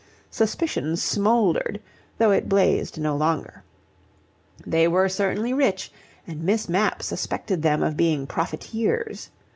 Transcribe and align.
Suspicion 0.31 0.95
smouldered, 0.95 1.79
though 2.17 2.31
it 2.31 2.49
blazed 2.49 2.99
no 2.99 3.15
longer. 3.15 3.61
They 4.65 4.87
were 4.87 5.07
certainly 5.07 5.53
rich, 5.53 5.91
and 6.25 6.41
Miss 6.41 6.67
Mapp 6.67 7.03
suspected 7.03 7.61
them 7.61 7.83
of 7.83 7.95
being 7.97 8.25
profiteers. 8.25 9.29